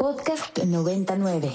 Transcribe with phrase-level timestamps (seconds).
[0.00, 1.52] Podcast 99.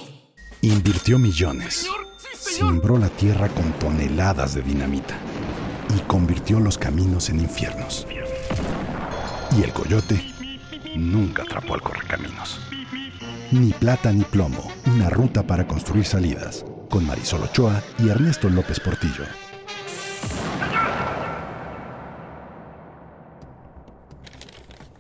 [0.61, 1.89] Invirtió millones.
[2.37, 5.17] Simbró la tierra con toneladas de dinamita.
[5.97, 8.05] Y convirtió los caminos en infiernos.
[9.57, 10.23] Y el coyote
[10.95, 12.59] nunca atrapó al correcaminos.
[13.51, 16.63] Ni plata ni plomo, una ruta para construir salidas.
[16.91, 19.23] Con Marisol Ochoa y Ernesto López Portillo.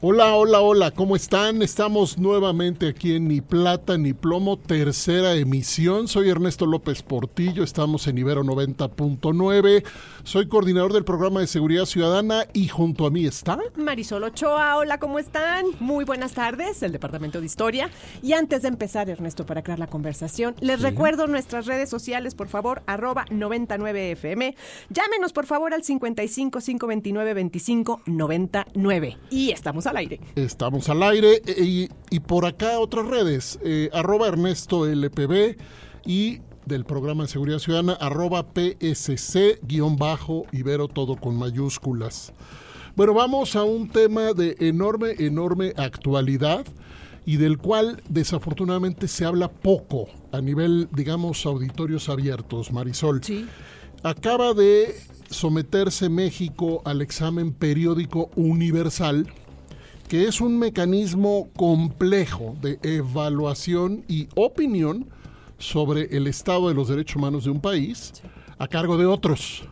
[0.07, 1.63] Hola, hola, hola, ¿cómo están?
[1.63, 6.07] Estamos nuevamente aquí en Ni Plata ni Plomo, tercera emisión.
[6.07, 9.83] Soy Ernesto López Portillo, estamos en Ibero 90.9.
[10.23, 14.77] Soy coordinador del programa de seguridad ciudadana y junto a mí está Marisol Ochoa.
[14.77, 15.65] Hola, ¿cómo están?
[15.79, 17.89] Muy buenas tardes, el Departamento de Historia.
[18.21, 22.47] Y antes de empezar, Ernesto, para crear la conversación, les recuerdo nuestras redes sociales, por
[22.47, 24.53] favor, arroba 99FM.
[24.91, 29.17] Llámenos, por favor, al 55 529 25 99.
[29.31, 30.19] Y estamos al aire.
[30.35, 35.57] Estamos al aire eh, y, y por acá otras redes, eh, arroba Ernesto LPB
[36.05, 42.33] y del programa de seguridad ciudadana, arroba PSC guion bajo Ibero todo con mayúsculas.
[42.95, 46.65] Bueno, vamos a un tema de enorme, enorme actualidad
[47.25, 53.23] y del cual desafortunadamente se habla poco a nivel, digamos, auditorios abiertos, Marisol.
[53.23, 53.47] Sí.
[54.03, 54.95] Acaba de
[55.29, 59.27] someterse México al examen periódico universal,
[60.07, 65.09] que es un mecanismo complejo de evaluación y opinión
[65.57, 68.13] sobre el estado de los derechos humanos de un país
[68.57, 69.63] a cargo de otros.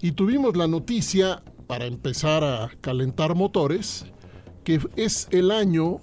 [0.00, 4.06] Y tuvimos la noticia, para empezar a calentar motores,
[4.64, 5.98] que es el año,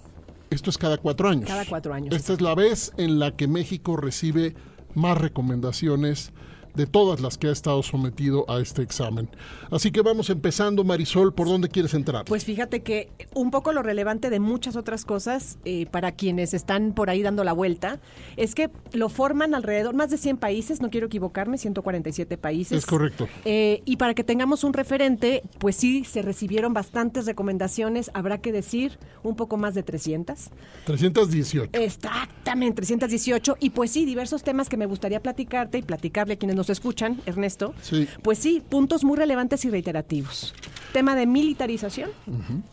[0.49, 1.47] esto es cada cuatro años.
[1.47, 2.13] Cada cuatro años.
[2.13, 4.55] Esta es la vez en la que México recibe
[4.93, 6.33] más recomendaciones
[6.75, 9.29] de todas las que ha estado sometido a este examen.
[9.71, 12.25] Así que vamos empezando, Marisol, ¿por dónde quieres entrar?
[12.25, 16.93] Pues fíjate que un poco lo relevante de muchas otras cosas eh, para quienes están
[16.93, 17.99] por ahí dando la vuelta
[18.37, 22.77] es que lo forman alrededor, más de 100 países, no quiero equivocarme, 147 países.
[22.77, 23.27] es correcto.
[23.45, 28.51] Eh, y para que tengamos un referente, pues sí, se recibieron bastantes recomendaciones, habrá que
[28.51, 30.49] decir un poco más de 300.
[30.85, 31.69] 318.
[31.73, 33.57] Exactamente, 318.
[33.59, 37.21] Y pues sí, diversos temas que me gustaría platicarte y platicarle a quienes nos escuchan,
[37.25, 37.73] Ernesto.
[37.81, 38.07] Sí.
[38.21, 40.53] Pues sí, puntos muy relevantes y reiterativos.
[40.93, 42.09] Tema de militarización,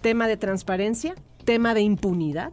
[0.01, 1.15] tema de transparencia,
[1.45, 2.53] tema de impunidad,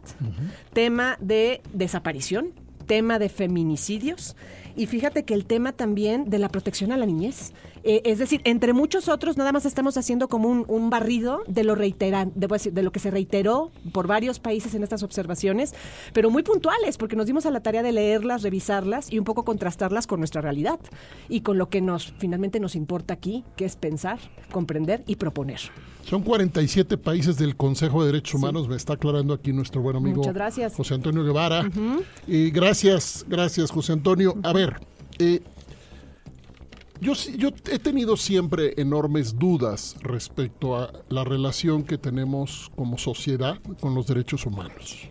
[0.72, 2.52] tema de desaparición,
[2.86, 4.34] tema de feminicidios
[4.76, 7.52] y fíjate que el tema también de la protección a la niñez.
[7.82, 11.64] Eh, es decir, entre muchos otros, nada más estamos haciendo como un, un barrido de
[11.64, 15.74] lo reiteran, decir, de lo que se reiteró por varios países en estas observaciones,
[16.12, 19.44] pero muy puntuales, porque nos dimos a la tarea de leerlas, revisarlas y un poco
[19.44, 20.78] contrastarlas con nuestra realidad
[21.28, 24.18] y con lo que nos finalmente nos importa aquí, que es pensar,
[24.52, 25.60] comprender y proponer.
[26.04, 30.16] Son 47 países del Consejo de Derechos Humanos, me está aclarando aquí nuestro buen amigo
[30.16, 30.74] Muchas gracias.
[30.74, 31.70] José Antonio Guevara.
[32.26, 34.34] Y gracias, gracias José Antonio.
[34.42, 34.80] A ver,
[35.18, 35.40] eh,
[37.00, 37.14] yo,
[37.70, 44.06] he tenido siempre enormes dudas respecto a la relación que tenemos como sociedad con los
[44.06, 45.10] derechos humanos.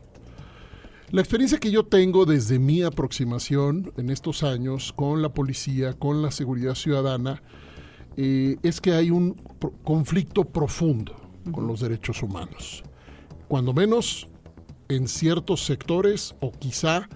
[1.12, 6.22] La experiencia que yo tengo desde mi aproximación en estos años con la policía, con
[6.22, 7.42] la seguridad ciudadana,
[8.16, 9.34] eh, es que hay un
[9.84, 11.16] conflicto profundo
[11.52, 12.84] con los derechos humanos.
[13.48, 14.28] Cuando menos
[14.90, 17.10] en ciertos sectores o quizá,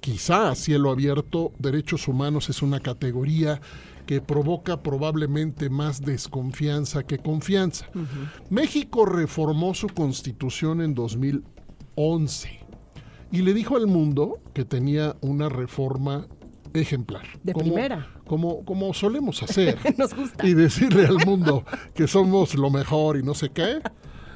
[0.00, 3.62] quizá a cielo abierto, derechos humanos es una categoría
[4.06, 7.86] que provoca probablemente más desconfianza que confianza.
[8.50, 12.60] México reformó su constitución en 2011
[13.30, 16.26] y le dijo al mundo que tenía una reforma
[16.74, 17.22] ejemplar.
[17.42, 18.08] De Como- primera.
[18.26, 19.78] Como, como solemos hacer.
[19.98, 20.46] Nos gusta.
[20.46, 21.64] Y decirle al mundo
[21.94, 23.80] que somos lo mejor y no sé qué,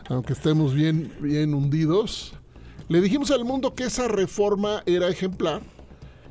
[0.09, 2.35] aunque estemos bien, bien hundidos.
[2.89, 5.61] Le dijimos al mundo que esa reforma era ejemplar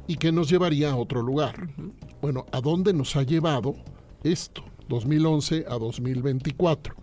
[0.08, 1.68] y que nos llevaría a otro lugar.
[2.26, 3.76] Bueno, ¿a dónde nos ha llevado
[4.24, 4.64] esto?
[4.90, 6.96] 2011 a 2024.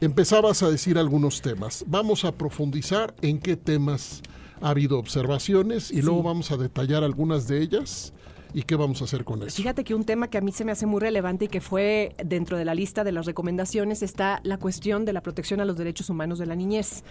[0.00, 1.84] Empezabas a decir algunos temas.
[1.86, 4.20] Vamos a profundizar en qué temas
[4.60, 8.14] ha habido observaciones y luego vamos a detallar algunas de ellas
[8.52, 9.54] y qué vamos a hacer con eso.
[9.58, 12.16] Fíjate que un tema que a mí se me hace muy relevante y que fue
[12.24, 15.76] dentro de la lista de las recomendaciones está la cuestión de la protección a los
[15.76, 17.04] derechos humanos de la niñez.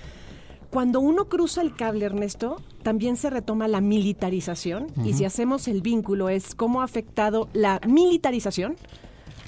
[0.71, 4.87] Cuando uno cruza el cable, Ernesto, también se retoma la militarización.
[5.03, 8.77] Y si hacemos el vínculo es cómo ha afectado la militarización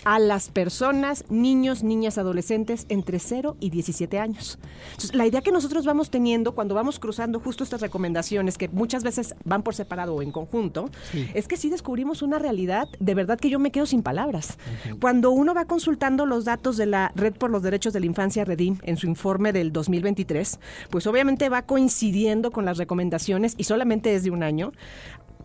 [0.05, 4.59] a las personas, niños, niñas, adolescentes entre 0 y 17 años.
[4.91, 9.03] Entonces, la idea que nosotros vamos teniendo cuando vamos cruzando justo estas recomendaciones, que muchas
[9.03, 10.89] veces van por separado o en conjunto,
[11.33, 14.57] es que sí descubrimos una realidad de verdad que yo me quedo sin palabras.
[14.99, 18.45] Cuando uno va consultando los datos de la Red por los Derechos de la Infancia,
[18.45, 20.59] Redim, en su informe del 2023,
[20.89, 24.71] pues obviamente va coincidiendo con las recomendaciones y solamente desde un año.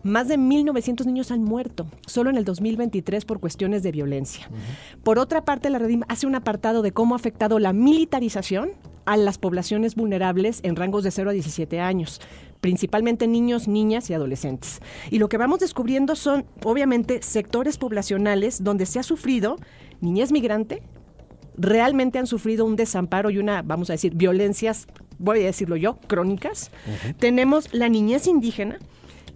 [0.03, 4.49] Más de 1.900 niños han muerto solo en el 2023 por cuestiones de violencia.
[5.03, 8.71] Por otra parte, la Redim hace un apartado de cómo ha afectado la militarización
[9.05, 12.21] a las poblaciones vulnerables en rangos de 0 a 17 años
[12.61, 14.81] principalmente niños, niñas y adolescentes.
[15.09, 19.55] Y lo que vamos descubriendo son, obviamente, sectores poblacionales donde se ha sufrido
[20.01, 20.81] niñez migrante,
[21.57, 24.87] realmente han sufrido un desamparo y una, vamos a decir, violencias,
[25.17, 26.71] voy a decirlo yo, crónicas.
[27.17, 28.79] Tenemos la niñez indígena,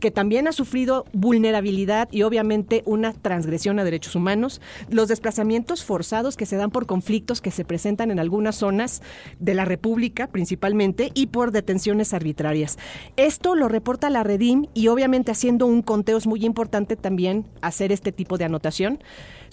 [0.04, 4.60] que también ha sufrido vulnerabilidad y obviamente una transgresión a derechos humanos,
[4.90, 9.02] los desplazamientos forzados que se dan por conflictos que se presentan en algunas zonas
[9.40, 12.78] de la República principalmente y por detenciones arbitrarias.
[13.16, 17.94] Esto lo reporta la Redim y obviamente haciendo un conteo es muy importante también hacer
[17.94, 19.00] este tipo de anotación.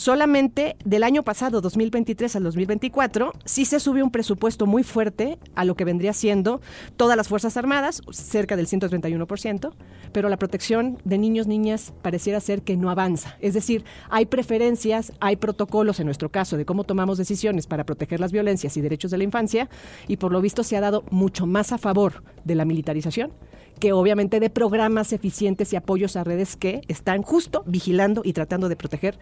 [0.01, 5.67] Solamente del año pasado, 2023 al 2024, sí se sube un presupuesto muy fuerte a
[5.67, 6.63] lo que vendría siendo
[6.97, 9.75] todas las Fuerzas Armadas, cerca del 131%,
[10.13, 13.37] pero la protección de niños, niñas, pareciera ser que no avanza.
[13.43, 18.21] Es decir, hay preferencias, hay protocolos en nuestro caso de cómo tomamos decisiones para proteger
[18.21, 19.69] las violencias y derechos de la infancia,
[20.09, 23.33] y por lo visto se ha dado mucho más a favor de la militarización
[23.81, 28.69] que obviamente de programas eficientes y apoyos a redes que están justo vigilando y tratando
[28.69, 29.19] de proteger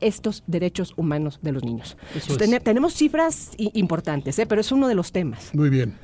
[0.00, 1.96] estos derechos humanos de los niños.
[2.62, 4.46] tenemos cifras importantes, ¿eh?
[4.46, 5.54] pero es uno de los temas.
[5.54, 5.96] Muy bien.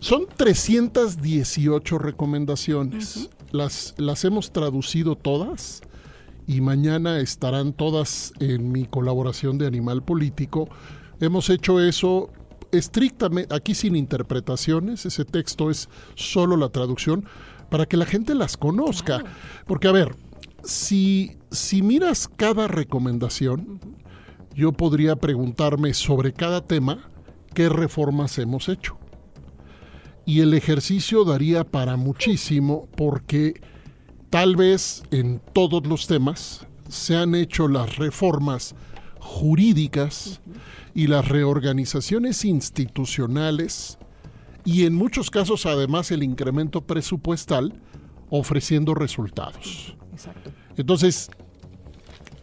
[0.00, 3.30] son 318 recomendaciones.
[3.50, 5.82] las, las hemos traducido todas
[6.46, 10.68] y mañana estarán todas en mi colaboración de Animal Político.
[11.20, 12.30] Hemos hecho eso
[12.72, 17.24] estrictamente, aquí sin interpretaciones, ese texto es solo la traducción,
[17.70, 19.24] para que la gente las conozca.
[19.66, 20.14] Porque, a ver,
[20.64, 23.80] si, si miras cada recomendación,
[24.54, 27.10] yo podría preguntarme sobre cada tema
[27.54, 28.98] qué reformas hemos hecho.
[30.24, 33.60] Y el ejercicio daría para muchísimo porque
[34.30, 38.74] tal vez en todos los temas se han hecho las reformas
[39.18, 40.40] jurídicas
[40.94, 43.98] y las reorganizaciones institucionales
[44.64, 47.80] y en muchos casos además el incremento presupuestal
[48.30, 49.96] ofreciendo resultados.
[50.76, 51.30] Entonces,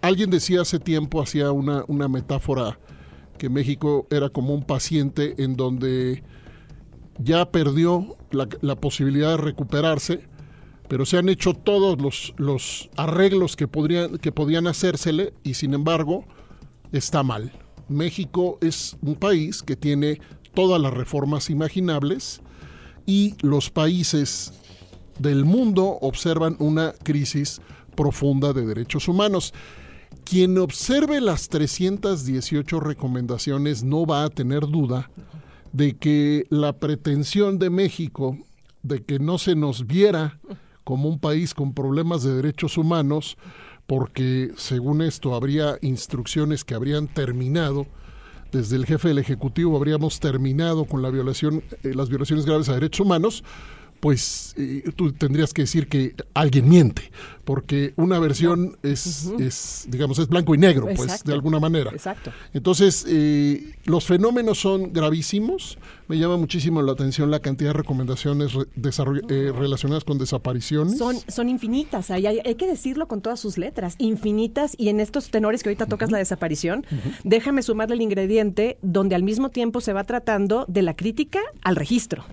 [0.02, 2.80] alguien decía hace tiempo, hacía una, una metáfora,
[3.38, 6.24] que México era como un paciente en donde
[7.18, 10.22] ya perdió la, posibilidad de recuperarse,
[10.88, 15.74] pero se han hecho todos los, los arreglos que, podrían, que podían hacérsele y sin
[15.74, 16.26] embargo
[16.92, 17.52] está mal.
[17.88, 20.20] México es un país que tiene
[20.54, 22.42] todas las reformas imaginables
[23.06, 24.54] y los países
[25.20, 27.62] del mundo observan una crisis
[27.96, 29.54] profunda de derechos humanos.
[30.24, 35.12] Quien observe las 318 recomendaciones no va a tener duda
[35.72, 38.38] de que la pretensión de México
[38.84, 40.40] de que no se nos viera
[40.84, 43.38] como un país con problemas de derechos humanos,
[43.88, 47.86] porque según esto habría instrucciones que habrían terminado,
[48.52, 52.74] desde el jefe del Ejecutivo habríamos terminado con la violación, eh, las violaciones graves a
[52.74, 53.44] derechos humanos,
[54.00, 57.12] pues eh, tú tendrías que decir que alguien miente,
[57.44, 61.92] porque una versión es, es, digamos, es blanco y negro, pues, de alguna manera.
[61.92, 62.32] Exacto.
[62.54, 65.78] Entonces, eh, los fenómenos son gravísimos.
[66.08, 70.98] Me llama muchísimo la atención la cantidad de recomendaciones eh, relacionadas con desapariciones.
[70.98, 75.30] Son, son infinitas, hay, hay, que decirlo con todas sus letras, infinitas, y en estos
[75.30, 76.86] tenores que ahorita tocas la desaparición,
[77.24, 81.76] déjame sumarle el ingrediente donde al mismo tiempo se va tratando de la crítica al
[81.76, 82.26] registro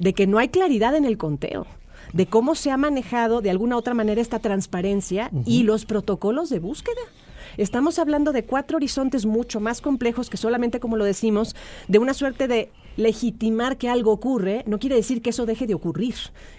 [0.00, 1.66] de que no hay claridad en el conteo
[2.12, 6.58] de cómo se ha manejado de alguna otra manera esta transparencia y los protocolos de
[6.58, 7.00] búsqueda.
[7.56, 11.54] Estamos hablando de cuatro horizontes mucho más complejos que solamente, como lo decimos,
[11.88, 15.74] de una suerte de legitimar que algo ocurre no quiere decir que eso deje de
[15.74, 16.14] ocurrir.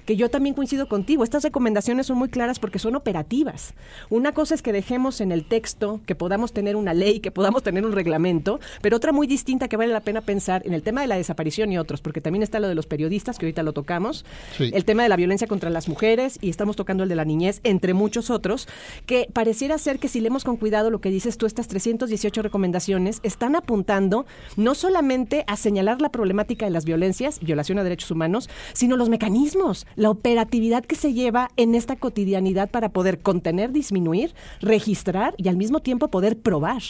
[0.06, 1.24] Que yo también coincido contigo.
[1.24, 3.74] Estas recomendaciones son muy claras porque son operativas.
[4.10, 7.64] Una cosa es que dejemos en el texto, que podamos tener una ley, que podamos
[7.64, 11.02] tener un reglamento, pero otra muy distinta que vale la pena pensar en el tema
[11.02, 13.74] de la desaparición y otros, porque también está lo de los periodistas, que ahorita lo
[13.74, 14.26] tocamos,
[14.60, 17.62] el tema de la violencia contra las mujeres y estamos tocando el de la niñez,
[17.64, 18.68] entre muchos otros,
[19.06, 23.20] que pareciera ser que si leemos con cuidado lo que dices tú, estas 318 recomendaciones
[23.24, 24.26] están apuntando
[24.58, 29.10] no solamente a señalar la problemática de las violencias, violación a derechos humanos, sino los
[29.10, 35.48] mecanismos, la operatividad que se lleva en esta cotidianidad para poder contener, disminuir, registrar y
[35.48, 36.82] al mismo tiempo poder probar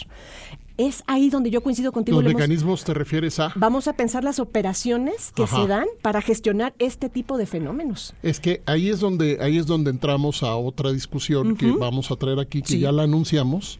[0.78, 2.20] es ahí donde yo coincido contigo.
[2.22, 3.52] ¿Los mecanismos te refieres a?
[3.56, 8.14] Vamos a pensar las operaciones que se dan para gestionar este tipo de fenómenos.
[8.22, 12.16] Es que ahí es donde, ahí es donde entramos a otra discusión que vamos a
[12.16, 13.78] traer aquí, que ya la anunciamos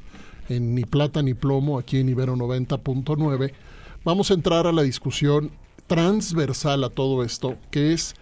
[0.48, 3.52] en Ni Plata ni Plomo, aquí en Ibero 90.9.
[4.04, 5.52] Vamos a entrar a la discusión
[5.86, 8.16] transversal a todo esto, que es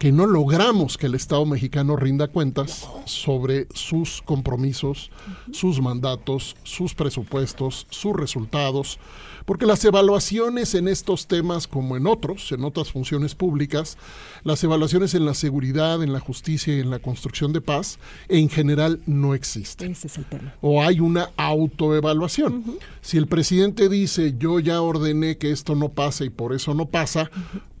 [0.00, 5.10] que no logramos que el Estado mexicano rinda cuentas sobre sus compromisos,
[5.52, 8.98] sus mandatos, sus presupuestos, sus resultados,
[9.44, 13.98] porque las evaluaciones en estos temas, como en otros, en otras funciones públicas,
[14.42, 17.98] las evaluaciones en la seguridad, en la justicia y en la construcción de paz,
[18.30, 19.92] en general no existen.
[19.92, 20.54] Ese es el tema.
[20.62, 22.64] O hay una autoevaluación.
[23.02, 26.86] Si el presidente dice, yo ya ordené que esto no pase y por eso no
[26.86, 27.30] pasa,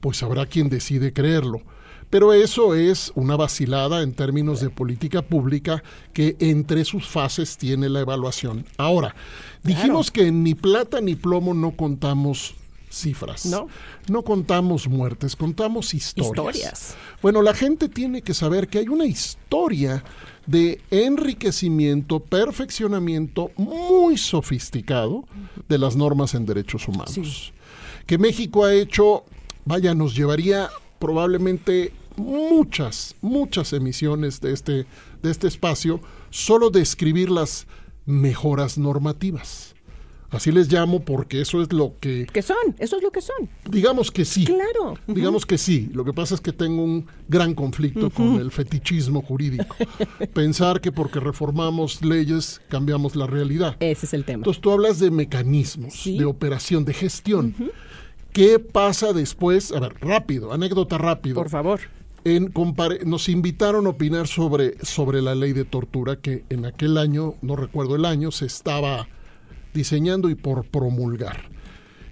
[0.00, 1.62] pues habrá quien decide creerlo
[2.10, 7.88] pero eso es una vacilada en términos de política pública que entre sus fases tiene
[7.88, 8.66] la evaluación.
[8.76, 9.14] Ahora,
[9.62, 12.54] dijimos que ni plata ni plomo no contamos
[12.90, 13.46] cifras.
[13.46, 13.68] No.
[14.08, 16.56] No contamos muertes, contamos historias.
[16.56, 16.96] Historias.
[17.22, 20.02] Bueno, la gente tiene que saber que hay una historia
[20.46, 25.24] de enriquecimiento, perfeccionamiento muy sofisticado
[25.68, 27.52] de las normas en derechos humanos.
[28.06, 29.24] Que México ha hecho,
[29.64, 34.86] vaya, nos llevaría probablemente muchas, muchas emisiones de este,
[35.22, 36.00] de este espacio
[36.30, 37.66] solo describir las
[38.06, 39.74] mejoras normativas.
[40.30, 42.26] Así les llamo porque eso es lo que...
[42.32, 43.48] Que son, eso es lo que son.
[43.68, 44.44] Digamos que sí.
[44.44, 44.96] Claro.
[45.08, 45.90] Digamos que sí.
[45.92, 49.74] Lo que pasa es que tengo un gran conflicto con el fetichismo jurídico.
[50.32, 53.76] Pensar que porque reformamos leyes cambiamos la realidad.
[53.80, 54.42] Ese es el tema.
[54.42, 57.54] Entonces tú hablas de mecanismos, de operación, de gestión.
[58.32, 59.72] ¿Qué pasa después?
[59.72, 61.34] A ver, rápido, anécdota rápido.
[61.34, 61.80] Por favor
[62.24, 62.52] en
[63.04, 67.56] nos invitaron a opinar sobre, sobre la ley de tortura que en aquel año, no
[67.56, 69.08] recuerdo el año, se estaba
[69.72, 71.48] diseñando y por promulgar.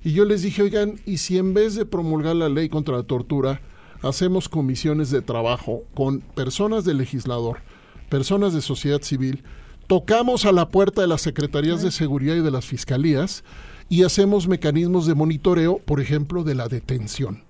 [0.04, 3.02] Y yo les dije, oigan, ¿y si en vez de promulgar la ley contra la
[3.02, 3.60] tortura,
[4.02, 7.58] hacemos comisiones de trabajo con personas del legislador,
[8.08, 9.42] personas de sociedad civil,
[9.86, 13.44] tocamos a la puerta de las secretarías de seguridad y de las fiscalías
[13.88, 17.42] y hacemos mecanismos de monitoreo, por ejemplo, de la detención?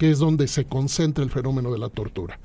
[0.00, 2.40] Que es donde se concentra el fenómeno de la tortura.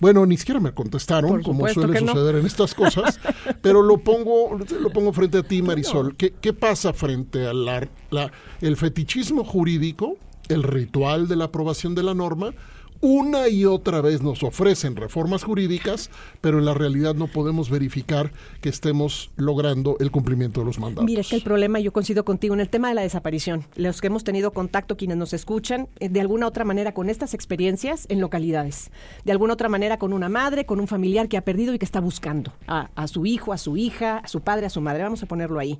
[0.00, 3.20] Bueno, ni siquiera me contestaron, como suele suceder en estas cosas,
[3.60, 6.16] pero lo pongo, lo pongo frente a ti, Marisol.
[6.16, 10.16] ¿Qué, qué pasa frente al la, el fetichismo jurídico,
[10.48, 12.54] el ritual de la aprobación de la norma,
[13.00, 16.10] una y otra vez nos ofrecen reformas jurídicas,
[16.40, 21.04] pero en la realidad no podemos verificar que estemos logrando el cumplimiento de los mandatos.
[21.04, 23.64] Mira, es que el problema, yo coincido contigo, en el tema de la desaparición.
[23.76, 27.34] Los que hemos tenido contacto, quienes nos escuchan, eh, de alguna otra manera con estas
[27.34, 28.90] experiencias en localidades.
[29.24, 31.84] De alguna otra manera con una madre, con un familiar que ha perdido y que
[31.84, 35.02] está buscando a, a su hijo, a su hija, a su padre, a su madre.
[35.02, 35.78] Vamos a ponerlo ahí.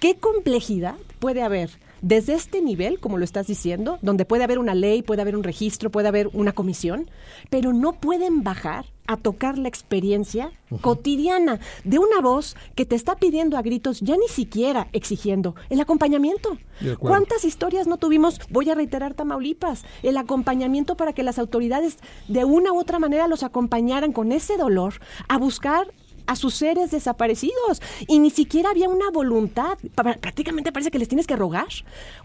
[0.00, 1.70] ¿Qué complejidad puede haber?
[2.02, 5.44] desde este nivel, como lo estás diciendo, donde puede haber una ley, puede haber un
[5.44, 7.10] registro, puede haber una comisión,
[7.50, 13.16] pero no pueden bajar a tocar la experiencia cotidiana de una voz que te está
[13.16, 16.58] pidiendo a gritos, ya ni siquiera exigiendo, el acompañamiento.
[16.98, 18.38] ¿Cuántas historias no tuvimos?
[18.50, 21.96] Voy a reiterar Tamaulipas, el acompañamiento para que las autoridades
[22.28, 24.94] de una u otra manera los acompañaran con ese dolor
[25.26, 25.88] a buscar
[26.28, 29.78] a sus seres desaparecidos y ni siquiera había una voluntad.
[29.94, 31.68] Prácticamente parece que les tienes que rogar.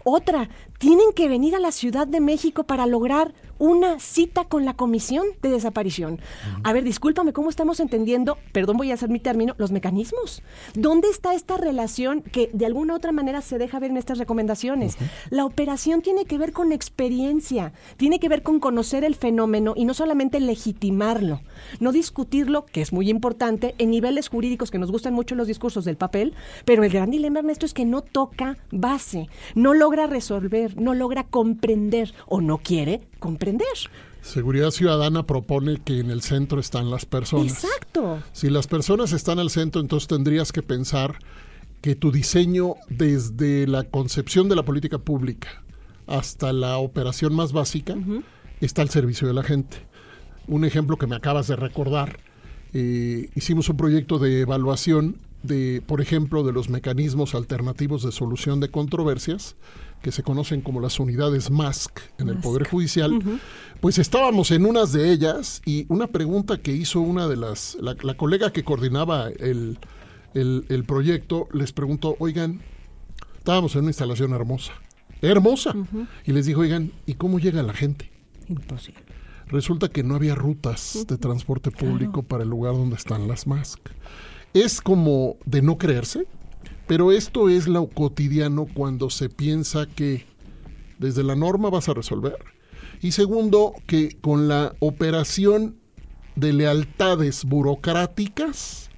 [0.04, 4.74] Otra, tienen que venir a la Ciudad de México para lograr una cita con la
[4.74, 6.20] comisión de desaparición.
[6.62, 10.42] A ver, discúlpame, ¿cómo estamos entendiendo, perdón, voy a hacer mi término, los mecanismos?
[10.74, 14.18] ¿Dónde está esta relación que de alguna u otra manera se deja ver en estas
[14.18, 14.96] recomendaciones?
[15.30, 19.84] La operación tiene que ver con experiencia, tiene que ver con conocer el fenómeno y
[19.84, 21.40] no solamente legitimarlo,
[21.80, 25.84] no discutirlo, que es muy importante, en niveles jurídicos que nos gustan mucho los discursos
[25.84, 26.34] del papel,
[26.64, 31.24] pero el gran dilema, Ernesto, es que no toca base, no logra resolver, no logra
[31.24, 33.66] comprender o no quiere comprender.
[34.20, 37.64] Seguridad Ciudadana propone que en el centro están las personas.
[37.64, 38.22] Exacto.
[38.34, 41.16] Si las personas están al centro, entonces tendrías que pensar
[41.80, 45.62] que tu diseño desde la concepción de la política pública
[46.06, 47.96] hasta la operación más básica
[48.60, 49.78] está al servicio de la gente.
[50.46, 52.18] Un ejemplo que me acabas de recordar,
[52.74, 58.60] eh, hicimos un proyecto de evaluación de, por ejemplo, de los mecanismos alternativos de solución
[58.60, 59.56] de controversias
[60.04, 63.18] que se conocen como las unidades MASC en el Poder Judicial,
[63.80, 68.14] pues estábamos en unas de ellas y una pregunta que hizo una de las, la,
[68.14, 69.78] colega que coordinaba el,
[70.34, 72.60] el, proyecto, les preguntó, oigan,
[73.38, 74.74] estábamos en una instalación hermosa,
[75.22, 75.74] hermosa.
[76.26, 78.10] Y les dijo, oigan, ¿y cómo llega la gente?
[78.46, 79.00] Imposible.
[79.46, 83.80] Resulta que no había rutas de transporte público para el lugar donde están las MASC.
[84.52, 86.26] Es como de no creerse,
[86.86, 90.26] pero esto es lo cotidiano cuando se piensa que
[90.98, 92.36] desde la norma vas a resolver.
[93.00, 95.76] Y segundo, que con la operación
[96.36, 98.90] de lealtades burocráticas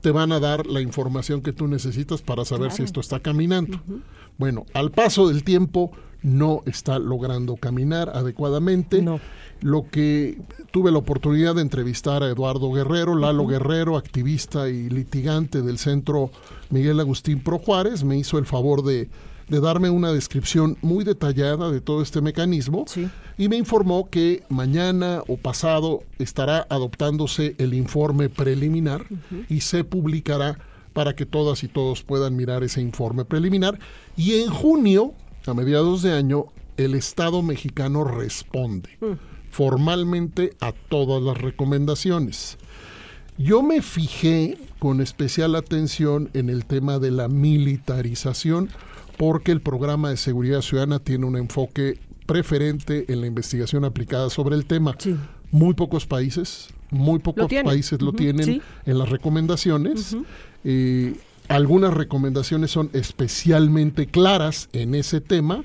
[0.00, 3.80] te van a dar la información que tú necesitas para saber si esto está caminando.
[4.36, 5.92] Bueno, al paso del tiempo
[6.24, 9.00] no está logrando caminar adecuadamente.
[9.00, 9.20] No.
[9.60, 10.40] Lo que
[10.72, 16.30] tuve la oportunidad de entrevistar a Eduardo Guerrero, Lalo Guerrero, activista y litigante del centro
[16.70, 19.08] Miguel Agustín Pro Juárez, me hizo el favor de,
[19.48, 23.08] de darme una descripción muy detallada de todo este mecanismo Sí.
[23.38, 29.04] y me informó que mañana o pasado estará adoptándose el informe preliminar
[29.48, 30.58] y se publicará
[30.92, 33.78] para que todas y todos puedan mirar ese informe preliminar
[34.16, 35.12] y en junio,
[35.46, 36.46] a mediados de año,
[36.76, 38.90] el Estado mexicano responde
[39.50, 42.58] formalmente a todas las recomendaciones.
[43.38, 48.68] Yo me fijé con especial atención en el tema de la militarización
[49.16, 54.56] porque el programa de seguridad ciudadana tiene un enfoque preferente en la investigación aplicada sobre
[54.56, 54.96] el tema.
[54.98, 55.16] Sí.
[55.52, 57.66] Muy pocos países, muy pocos tienen.
[57.66, 58.62] países lo tienen sí.
[58.86, 60.16] en las recomendaciones.
[60.64, 61.14] Eh,
[61.48, 65.64] algunas recomendaciones son especialmente claras en ese tema.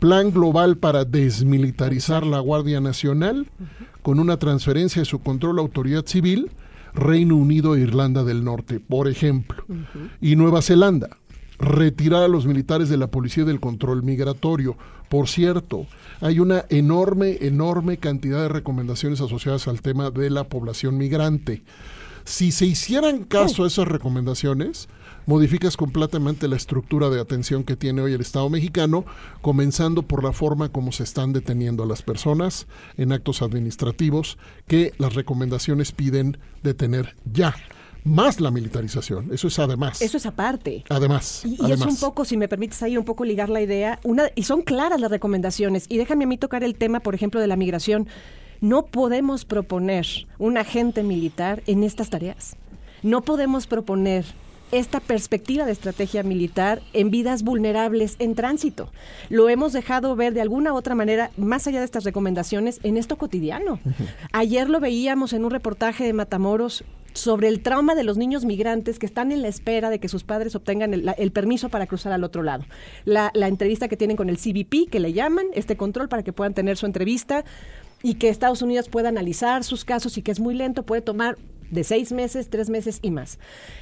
[0.00, 3.46] Plan global para desmilitarizar la Guardia Nacional
[4.02, 6.50] con una transferencia de su control a autoridad civil,
[6.94, 9.64] Reino Unido e Irlanda del Norte, por ejemplo.
[10.20, 11.16] Y Nueva Zelanda,
[11.58, 14.76] retirar a los militares de la policía del control migratorio.
[15.08, 15.86] Por cierto,
[16.20, 21.62] hay una enorme, enorme cantidad de recomendaciones asociadas al tema de la población migrante.
[22.24, 24.88] Si se hicieran caso a esas recomendaciones,
[25.26, 29.04] modificas completamente la estructura de atención que tiene hoy el Estado mexicano,
[29.42, 32.66] comenzando por la forma como se están deteniendo a las personas
[32.96, 37.54] en actos administrativos que las recomendaciones piden detener ya,
[38.04, 39.30] más la militarización.
[39.32, 40.02] Eso es además.
[40.02, 40.84] Eso es aparte.
[40.90, 41.42] Además.
[41.44, 44.24] Y, y es un poco, si me permites ahí un poco ligar la idea, una,
[44.34, 45.86] y son claras las recomendaciones.
[45.88, 48.06] Y déjame a mí tocar el tema, por ejemplo, de la migración.
[48.60, 50.06] No podemos proponer
[50.38, 52.56] un agente militar en estas tareas.
[53.02, 54.24] No podemos proponer
[54.78, 58.90] esta perspectiva de estrategia militar en vidas vulnerables en tránsito.
[59.28, 62.96] Lo hemos dejado ver de alguna u otra manera, más allá de estas recomendaciones, en
[62.96, 63.78] esto cotidiano.
[64.32, 68.98] Ayer lo veíamos en un reportaje de Matamoros sobre el trauma de los niños migrantes
[68.98, 72.24] que están en la espera de que sus padres obtengan el, permiso para cruzar al
[72.24, 72.64] otro lado.
[73.04, 76.32] La, la entrevista que tienen con el CBP, que le llaman, este control para que
[76.32, 77.44] puedan tener su entrevista
[78.02, 81.38] y que Estados Unidos pueda analizar sus casos y que es muy lento, puede tomar
[81.70, 83.38] de seis meses, tres meses y más.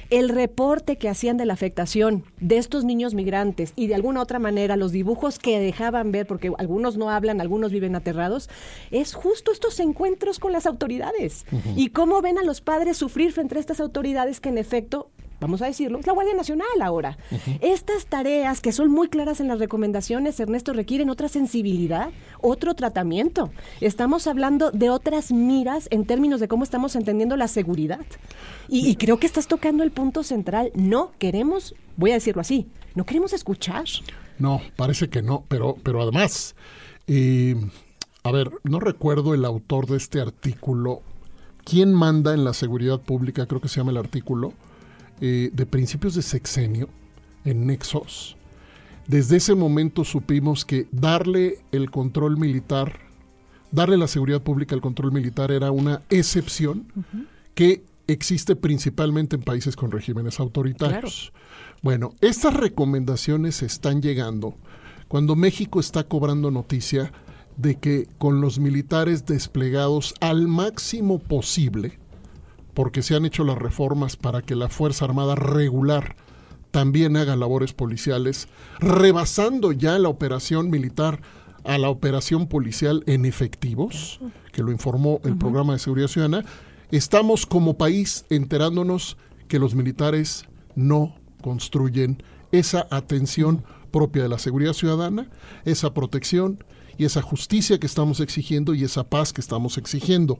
[0.09, 4.39] El reporte que hacían de la afectación de estos niños migrantes y de alguna otra
[4.39, 8.49] manera los dibujos que dejaban ver, porque algunos no hablan, algunos viven aterrados,
[8.91, 13.57] es justo estos encuentros con las autoridades y cómo ven a los padres sufrir frente
[13.57, 17.17] a estas autoridades que en efecto vamos a decirlo, es la Guardia Nacional ahora.
[17.61, 22.09] Estas tareas que son muy claras en las recomendaciones, Ernesto, requieren otra sensibilidad,
[22.41, 23.51] otro tratamiento.
[23.81, 28.05] Estamos hablando de otras miras en términos de cómo estamos entendiendo la seguridad.
[28.69, 30.71] Y, y creo que estás tocando el punto central.
[30.75, 33.85] No queremos, voy a decirlo así, no queremos escuchar.
[34.39, 36.55] No, parece que no, pero, pero además,
[37.07, 37.55] eh,
[38.23, 41.01] a ver, no recuerdo el autor de este artículo.
[41.63, 43.45] ¿Quién manda en la seguridad pública?
[43.45, 44.53] Creo que se llama el artículo,
[45.21, 46.89] eh, de principios de sexenio,
[47.45, 48.35] en Nexos.
[49.07, 52.99] Desde ese momento supimos que darle el control militar,
[53.71, 56.85] darle la seguridad pública al control militar era una excepción
[57.53, 61.33] que existe principalmente en países con regímenes autoritarios.
[61.81, 64.55] Bueno, estas recomendaciones están llegando
[65.09, 67.11] cuando México está cobrando noticia
[67.57, 71.99] de que con los militares desplegados al máximo posible,
[72.73, 76.15] porque se han hecho las reformas para que la Fuerza Armada regular
[76.71, 78.47] también haga labores policiales,
[78.79, 81.21] rebasando ya la operación militar
[81.63, 84.19] a la operación policial en efectivos,
[84.51, 86.45] que lo informó el programa de seguridad ciudadana,
[86.91, 94.73] estamos como país enterándonos que los militares no construyen esa atención propia de la seguridad
[94.73, 95.29] ciudadana,
[95.63, 96.61] esa protección
[96.97, 100.37] y esa justicia que estamos exigiendo y esa paz que estamos exigiendo.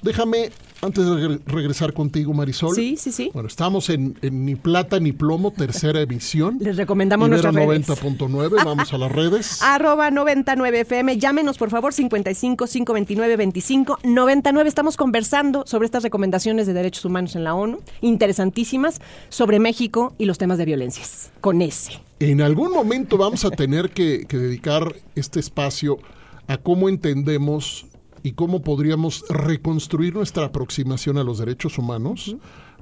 [0.00, 2.72] Déjame, antes de regre- regresar contigo, Marisol.
[2.76, 3.30] Sí, sí, sí.
[3.34, 6.58] Bueno, estamos en, en Ni Plata ni Plomo, tercera emisión.
[6.60, 8.20] Les recomendamos Ibero nuestras redes.
[8.20, 9.60] 90.9, vamos a las redes.
[9.60, 11.18] Arroba 99 FM.
[11.18, 14.68] Llámenos, por favor, 55 529 25 99.
[14.68, 20.26] Estamos conversando sobre estas recomendaciones de derechos humanos en la ONU, interesantísimas, sobre México y
[20.26, 21.32] los temas de violencias.
[21.40, 21.94] Con ese.
[22.20, 25.98] En algún momento vamos a tener que, que dedicar este espacio
[26.46, 27.86] a cómo entendemos
[28.22, 32.36] y cómo podríamos reconstruir nuestra aproximación a los derechos humanos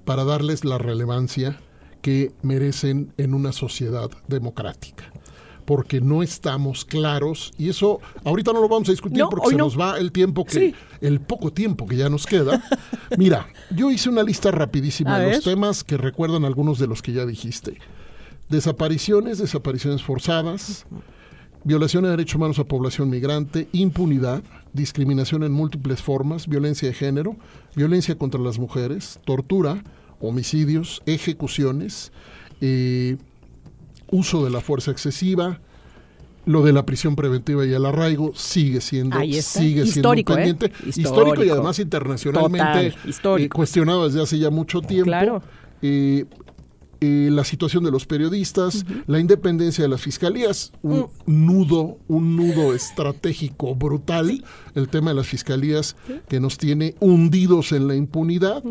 [0.05, 1.59] para darles la relevancia
[2.01, 5.13] que merecen en una sociedad democrática.
[5.65, 9.57] Porque no estamos claros, y eso ahorita no lo vamos a discutir No, porque se
[9.57, 9.65] no.
[9.65, 10.75] nos va el tiempo que, Sí.
[11.01, 12.63] el poco tiempo que ya nos queda.
[13.19, 17.03] Mira, yo hice una lista rapidísima A de los temas que recuerdan algunos de los
[17.03, 17.79] que ya dijiste.
[18.49, 20.87] Desapariciones, desapariciones forzadas,
[21.65, 27.37] violación de derechos humanos a población migrante, impunidad, discriminación en múltiples formas, violencia de género,
[27.75, 29.83] violencia contra las mujeres, tortura,
[30.21, 32.13] homicidios, ejecuciones,
[32.61, 33.17] eh,
[34.11, 35.61] uso de la fuerza excesiva,
[36.45, 40.25] lo de la prisión preventiva y el arraigo sigue siendo, sigue Histórico, siendo ¿eh?
[40.55, 41.01] pendiente, histórico.
[41.01, 41.45] Histórico.
[41.45, 43.55] y además internacionalmente Total, histórico.
[43.55, 45.07] eh, cuestionado desde hace ya mucho tiempo.
[45.07, 45.43] Claro.
[45.83, 46.25] Eh,
[47.07, 51.47] eh, la situación de los periodistas, la independencia de las fiscalías, un Mm.
[51.47, 55.95] nudo, un nudo estratégico brutal, el tema de las fiscalías
[56.29, 58.63] que nos tiene hundidos en la impunidad,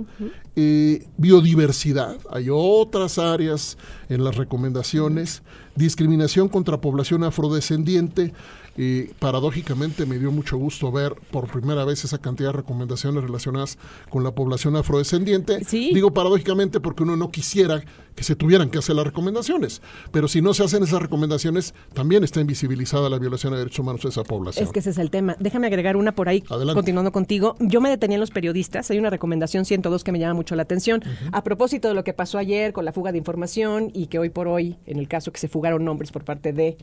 [0.56, 3.78] eh, biodiversidad, hay otras áreas
[4.10, 5.42] en las recomendaciones,
[5.76, 8.34] discriminación contra población afrodescendiente,
[8.78, 13.78] eh, paradójicamente me dio mucho gusto ver por primera vez esa cantidad de recomendaciones relacionadas
[14.10, 15.64] con la población afrodescendiente.
[15.64, 15.92] Sí.
[15.94, 17.84] Digo paradójicamente porque uno no quisiera
[18.16, 22.24] que se tuvieran que hacer las recomendaciones, pero si no se hacen esas recomendaciones, también
[22.24, 24.66] está invisibilizada la violación de derechos humanos de esa población.
[24.66, 25.36] Es que ese es el tema.
[25.40, 26.76] Déjame agregar una por ahí, Adelante.
[26.76, 27.56] continuando contigo.
[27.60, 28.90] Yo me detenía en los periodistas.
[28.92, 31.04] Hay una recomendación 102 que me llama mucho la atención.
[31.32, 34.30] A propósito de lo que pasó ayer con la fuga de información y que hoy
[34.30, 36.78] por hoy, en el caso que se fugaron nombres por parte de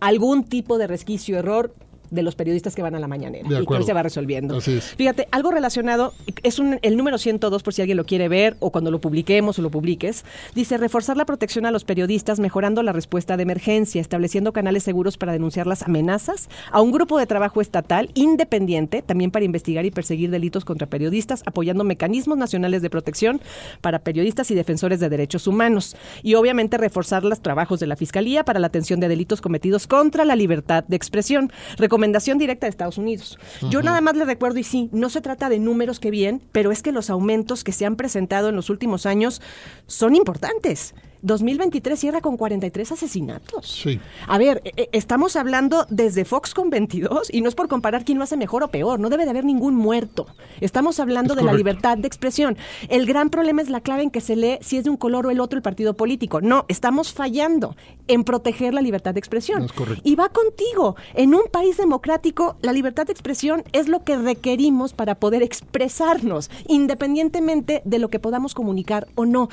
[0.00, 1.72] algún tipo de resquicio, error
[2.10, 4.56] de los periodistas que van a la mañanera De y que hoy se va resolviendo.
[4.56, 4.94] Así es.
[4.96, 8.70] Fíjate, algo relacionado, es un, el número 102 por si alguien lo quiere ver o
[8.70, 12.92] cuando lo publiquemos o lo publiques, dice reforzar la protección a los periodistas mejorando la
[12.92, 17.60] respuesta de emergencia, estableciendo canales seguros para denunciar las amenazas, a un grupo de trabajo
[17.60, 23.40] estatal independiente también para investigar y perseguir delitos contra periodistas, apoyando mecanismos nacionales de protección
[23.80, 28.44] para periodistas y defensores de derechos humanos y obviamente reforzar los trabajos de la Fiscalía
[28.44, 31.52] para la atención de delitos cometidos contra la libertad de expresión.
[31.96, 33.38] Recomendación directa de Estados Unidos.
[33.70, 36.70] Yo nada más le recuerdo, y sí, no se trata de números que bien, pero
[36.70, 39.40] es que los aumentos que se han presentado en los últimos años
[39.86, 40.94] son importantes.
[41.26, 43.66] 2023 cierra con 43 asesinatos.
[43.68, 44.00] Sí.
[44.26, 48.04] A ver, e- e- estamos hablando desde Fox con 22 y no es por comparar
[48.04, 50.26] quién lo hace mejor o peor, no debe de haber ningún muerto.
[50.60, 52.56] Estamos hablando Es de la libertad de expresión.
[52.88, 55.26] El gran problema es la clave en que se lee si es de un color
[55.26, 56.40] o el otro el partido político.
[56.40, 57.76] No, estamos fallando
[58.08, 59.64] en proteger la libertad de expresión.
[59.64, 60.02] Es correcto.
[60.04, 60.96] Y va contigo.
[61.14, 66.50] En un país democrático, la libertad de expresión es lo que requerimos para poder expresarnos,
[66.68, 69.48] independientemente de lo que podamos comunicar o no.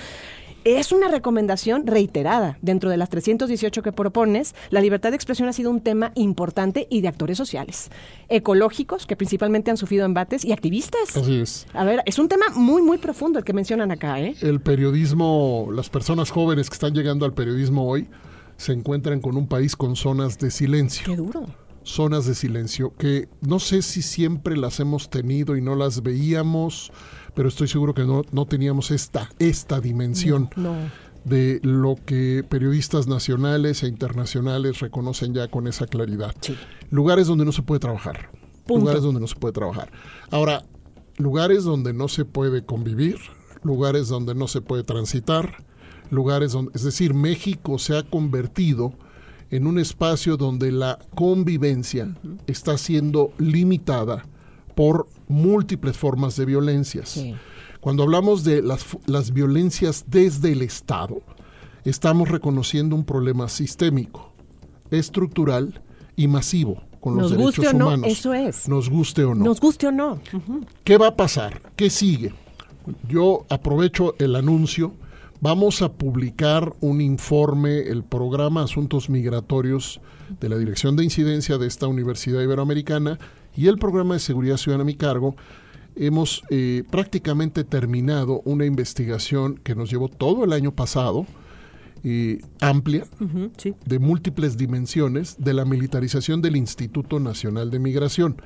[0.65, 2.57] Es una recomendación reiterada.
[2.61, 6.87] Dentro de las 318 que propones, la libertad de expresión ha sido un tema importante
[6.89, 7.91] y de actores sociales,
[8.29, 11.17] ecológicos, que principalmente han sufrido embates, y activistas.
[11.17, 11.67] Así es.
[11.73, 14.35] A ver, es un tema muy, muy profundo el que mencionan acá, ¿eh?
[14.39, 18.07] El periodismo, las personas jóvenes que están llegando al periodismo hoy
[18.55, 21.03] se encuentran con un país con zonas de silencio.
[21.05, 21.45] Qué duro.
[21.83, 26.93] zonas de silencio que no sé si siempre las hemos tenido y no las veíamos,
[27.35, 30.75] pero estoy seguro que no, no teníamos esta, esta dimensión No.
[31.25, 36.35] de lo que periodistas nacionales e internacionales reconocen ya con esa claridad.
[36.41, 36.55] Sí.
[36.89, 38.29] Lugares donde no se puede trabajar.
[38.65, 38.81] Punto.
[38.81, 39.91] Lugares donde no se puede trabajar.
[40.31, 40.63] Ahora,
[41.17, 43.17] lugares donde no se puede convivir,
[43.63, 45.63] lugares donde no se puede transitar,
[46.09, 48.93] lugares donde, es decir, México se ha convertido
[49.49, 52.15] en un espacio donde la convivencia
[52.47, 54.25] está siendo limitada
[54.75, 57.09] por múltiples formas de violencias.
[57.09, 57.35] Sí.
[57.79, 61.21] Cuando hablamos de las, las violencias desde el Estado,
[61.83, 64.31] estamos reconociendo un problema sistémico,
[64.89, 65.81] estructural
[66.15, 68.11] y masivo con los Nos guste derechos o no, humanos.
[68.11, 68.69] eso es.
[68.69, 69.43] Nos guste o no.
[69.43, 70.21] Nos guste o no.
[70.85, 71.61] ¿Qué va a pasar?
[71.75, 72.33] ¿Qué sigue?
[73.09, 74.93] Yo aprovecho el anuncio.
[75.41, 79.99] Vamos a publicar un informe, el programa Asuntos Migratorios
[80.39, 83.19] de la Dirección de Incidencia de esta Universidad Iberoamericana
[83.55, 85.35] y el programa de Seguridad Ciudadana a mi cargo.
[85.95, 91.27] Hemos eh, prácticamente terminado una investigación que nos llevó todo el año pasado,
[92.03, 93.05] eh, amplia,
[93.57, 93.75] Sí.
[93.85, 98.41] de múltiples dimensiones de la militarización del Instituto Nacional de Migración.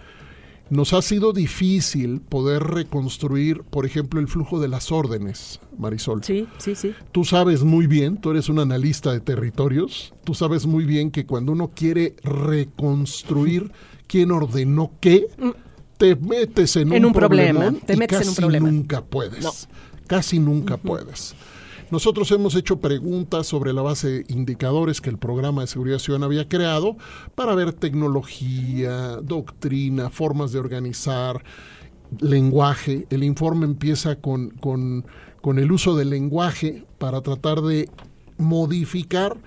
[0.70, 6.26] Nos ha sido difícil poder reconstruir, por ejemplo, el flujo de las órdenes, Marisol.
[6.26, 6.94] Sí, sí, sí.
[7.14, 11.26] Tú sabes muy bien, tú eres un analista de territorios, tú sabes muy bien que
[11.26, 13.72] cuando uno quiere reconstruir
[14.08, 15.28] quién ordenó qué,
[15.98, 16.94] te metes en, Mm.
[16.94, 18.72] En un problema, problemón te y metes en un casi problema.
[18.72, 19.44] nunca puedes.
[19.44, 19.52] No.
[20.08, 21.36] Casi nunca puedes.
[21.90, 26.26] Nosotros hemos hecho preguntas sobre la base de indicadores que el programa de seguridad ciudadana
[26.26, 26.98] había creado
[27.34, 31.44] para ver tecnología, doctrina, formas de organizar,
[32.20, 33.08] lenguaje.
[33.10, 35.06] El informe empieza con, con,
[35.42, 37.90] con el uso del lenguaje para tratar de
[38.38, 39.38] modificar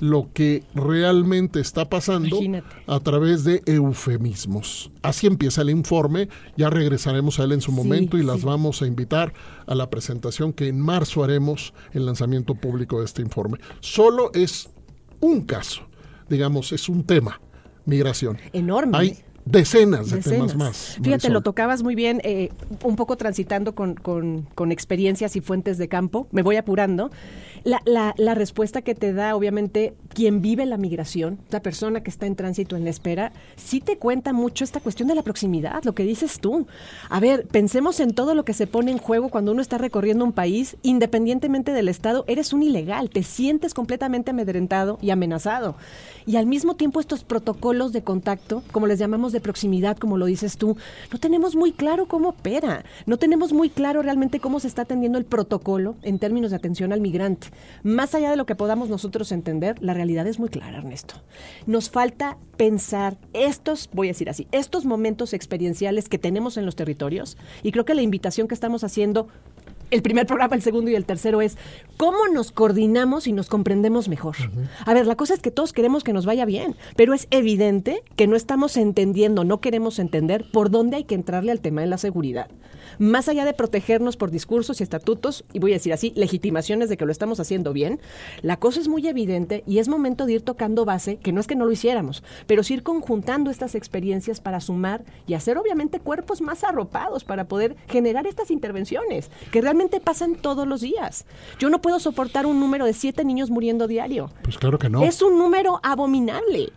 [0.00, 2.68] lo que realmente está pasando Imagínate.
[2.86, 4.90] a través de eufemismos.
[5.02, 8.82] Así empieza el informe, ya regresaremos a él en su Sí, momento y las vamos
[8.82, 9.32] a invitar
[9.66, 13.58] a la presentación que en marzo haremos el lanzamiento público de este informe.
[13.80, 14.70] Solo es
[15.20, 15.82] un caso,
[16.28, 17.40] digamos, es un tema,
[17.84, 18.38] migración.
[18.52, 18.96] Enorme.
[18.96, 19.18] Hay
[19.50, 20.38] decenas de Decenas.
[20.38, 20.76] temas más.
[20.96, 21.32] Fíjate, Marisol.
[21.32, 22.50] lo tocabas muy bien, eh,
[22.84, 26.26] un poco transitando con, con- con experiencias y fuentes de campo.
[26.30, 27.10] Me voy apurando.
[27.64, 32.10] La, la- la respuesta que te da, obviamente, quien vive la migración, la persona que
[32.10, 35.82] está en tránsito en la espera, sí te cuenta mucho esta cuestión de la proximidad,
[35.84, 36.66] lo que dices tú.
[37.10, 40.24] A ver, pensemos en todo lo que se pone en juego cuando uno está recorriendo
[40.24, 45.74] un país, independientemente del estado, eres un ilegal, te sientes completamente amedrentado y amenazado.
[46.26, 50.26] Y al mismo tiempo estos protocolos de contacto, como les llamamos de proximidad, como lo
[50.26, 50.76] dices tú,
[51.12, 55.18] no tenemos muy claro cómo opera, no tenemos muy claro realmente cómo se está atendiendo
[55.18, 57.48] el protocolo en términos de atención al migrante.
[57.82, 61.14] Más allá de lo que podamos nosotros entender, la realidad es muy clara, Ernesto.
[61.66, 66.76] Nos falta pensar estos, voy a decir así, estos momentos experienciales que tenemos en los
[66.76, 69.28] territorios y creo que la invitación que estamos haciendo
[69.90, 71.56] el primer programa, el segundo y el tercero es
[71.96, 74.36] cómo nos coordinamos y nos comprendemos mejor.
[74.84, 78.02] A ver, la cosa es que todos queremos que nos vaya bien, pero es evidente
[78.16, 81.86] que no estamos entendiendo, no queremos entender por dónde hay que entrarle al tema de
[81.86, 82.48] la seguridad.
[82.98, 86.96] Más allá de protegernos por discursos y estatutos, y voy a decir así, legitimaciones de
[86.96, 88.00] que lo estamos haciendo bien,
[88.42, 91.46] la cosa es muy evidente y es momento de ir tocando base, que no es
[91.46, 96.00] que no lo hiciéramos, pero sí ir conjuntando estas experiencias para sumar y hacer obviamente
[96.00, 101.24] cuerpos más arropados para poder generar estas intervenciones que realmente pasan todos los días.
[101.58, 104.30] Yo no puedo soportar un número de siete niños muriendo diario.
[104.42, 105.02] Pues claro que no.
[105.02, 106.72] Es un número abominable,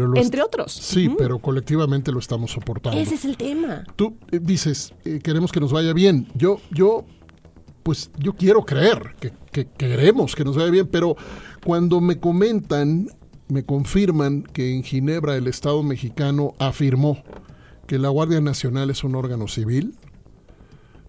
[0.00, 0.72] pero entre otros.
[0.72, 2.98] Sí, pero colectivamente lo estamos soportando.
[2.98, 3.84] Ese es el tema.
[3.94, 6.26] Tú eh, dices, eh, queremos que nos vaya bien.
[6.34, 7.04] Yo, yo,
[7.82, 11.16] pues yo quiero creer que, que queremos que nos vaya bien, pero
[11.64, 13.08] cuando me comentan,
[13.48, 17.22] me confirman que en Ginebra el Estado mexicano afirmó
[17.86, 19.94] que la Guardia Nacional es un órgano civil,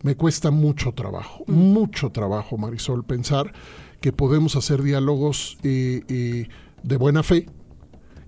[0.04, 3.52] me cuesta mucho trabajo, mucho trabajo, Marisol, pensar
[4.00, 6.48] que podemos hacer diálogos eh, eh,
[6.84, 7.48] de buena fe,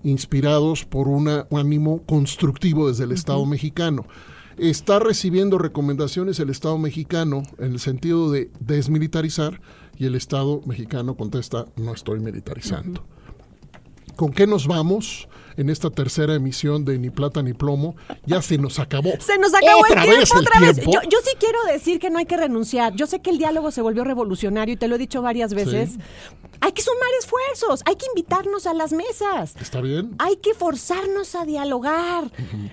[0.04, 4.06] inspirados por una- un ánimo constructivo desde el Estado mexicano.
[4.56, 9.60] Está recibiendo recomendaciones el Estado mexicano en el sentido de desmilitarizar
[9.96, 13.04] y el Estado mexicano contesta no estoy militarizando.
[14.16, 15.28] ¿Con qué nos vamos
[15.58, 17.96] en esta tercera emisión de Ni Plata ni Plomo?
[18.24, 19.10] Ya se nos acabó.
[19.18, 20.74] Se nos acabó ¿Otra el tiempo, vez el otra vez.
[20.76, 20.92] tiempo?
[20.92, 22.94] Yo, yo sí quiero decir que no hay que renunciar.
[22.94, 25.90] Yo sé que el diálogo se volvió revolucionario y te lo he dicho varias veces.
[25.94, 25.98] Sí.
[26.60, 29.54] Hay que sumar esfuerzos, hay que invitarnos a las mesas.
[29.60, 30.14] ¿Está bien?
[30.18, 32.30] Hay que forzarnos a dialogar,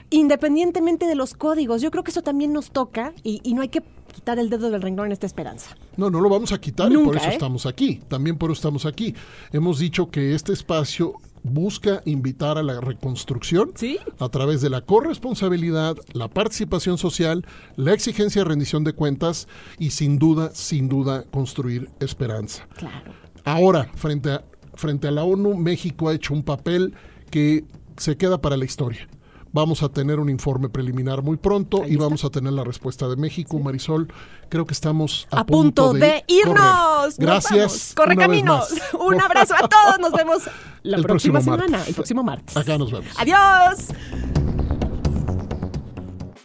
[0.10, 1.82] independientemente de los códigos.
[1.82, 4.70] Yo creo que eso también nos toca y, y no hay que quitar el dedo
[4.70, 5.76] del renglón en esta esperanza.
[5.98, 7.34] No, no lo vamos a quitar y por eso ¿eh?
[7.34, 8.02] estamos aquí.
[8.08, 9.14] También por eso estamos aquí.
[9.52, 14.00] Hemos dicho que este espacio busca invitar a la reconstrucción Sí.
[14.20, 19.92] a través de la corresponsabilidad, la participación social, la exigencia de rendición de cuentas y
[19.92, 22.68] sin duda, sin duda, construir esperanza.
[22.76, 23.14] Claro.
[23.44, 26.94] Ahora, frente a, frente a la ONU, México ha hecho un papel
[27.30, 27.64] que
[27.98, 29.08] se queda para la historia.
[29.56, 32.04] Vamos a tener un informe preliminar muy pronto Ahí y está.
[32.04, 33.58] vamos a tener la respuesta de México.
[33.58, 34.12] Marisol,
[34.50, 37.16] creo que estamos a, A, punto, de, irnos.
[37.18, 37.58] Gracias.
[37.58, 37.94] vamos.
[37.96, 38.68] Corre caminos.
[39.00, 39.98] Un abrazo a todos.
[40.02, 40.42] Nos vemos
[40.84, 41.88] la El próxima semana, martes.
[41.88, 42.58] el próximo martes.
[42.58, 43.08] Acá nos vemos.
[43.18, 43.88] Adiós.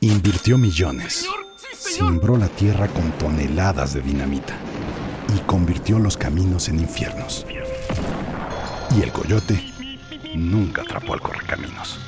[0.01, 1.27] Invirtió millones.
[1.77, 4.55] Simbró la tierra con toneladas de dinamita.
[5.37, 7.45] Y convirtió los caminos en infiernos.
[8.97, 9.61] Y el coyote
[10.37, 11.99] nunca atrapó al correcaminos.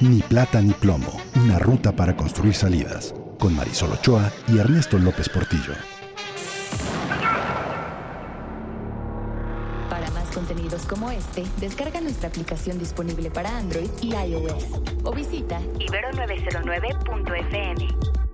[0.00, 1.20] Ni plata ni plomo.
[1.44, 3.14] Una ruta para construir salidas.
[3.38, 5.74] Con Marisol Ochoa y Ernesto López Portillo.
[9.90, 14.64] Para más contenidos como este, descarga nuestra aplicación disponible para Android y iOS
[15.04, 18.29] o visita ibero909.fm.